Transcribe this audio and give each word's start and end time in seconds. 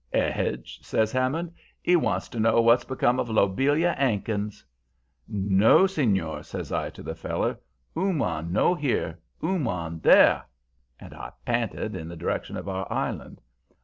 "''Edge,' 0.13 0.79
says 0.83 1.11
Hammond, 1.11 1.53
''e 1.87 1.95
wants 1.95 2.27
to 2.29 2.39
know 2.39 2.53
w'at's 2.55 2.83
become 2.83 3.19
of 3.19 3.29
Lobelia 3.29 3.93
'Ankins.' 3.99 4.65
"'No, 5.27 5.85
senor,' 5.85 6.41
says 6.41 6.71
I 6.71 6.89
to 6.89 7.03
the 7.03 7.13
feller; 7.13 7.59
'ooman 7.95 8.51
no 8.51 8.73
here. 8.73 9.19
Ooman 9.43 9.99
there!' 10.01 10.41
And 10.99 11.13
I 11.13 11.33
p'inted 11.45 11.93
in 11.95 12.07
the 12.07 12.17
direction 12.17 12.57
of 12.57 12.67
our 12.67 12.91
island. 12.91 13.41